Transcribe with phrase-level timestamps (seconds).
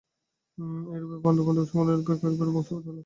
[0.91, 2.99] এইরূপে পাণ্ডবগণ সম্পূর্ণরূপে কৌরবগণের বশীভূত হইলেন।